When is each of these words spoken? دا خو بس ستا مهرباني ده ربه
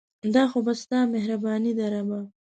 دا 0.33 0.43
خو 0.51 0.59
بس 0.65 0.77
ستا 0.83 0.99
مهرباني 1.13 1.71
ده 1.77 1.85
ربه 1.93 2.19